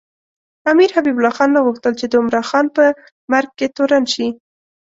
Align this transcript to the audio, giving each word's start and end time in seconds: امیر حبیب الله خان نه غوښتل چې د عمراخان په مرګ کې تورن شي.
امیر 0.71 0.89
حبیب 0.95 1.15
الله 1.17 1.33
خان 1.37 1.49
نه 1.55 1.59
غوښتل 1.65 1.93
چې 1.99 2.05
د 2.07 2.13
عمراخان 2.21 2.65
په 2.75 2.83
مرګ 3.31 3.49
کې 3.57 3.67
تورن 3.77 4.03
شي. 4.13 4.27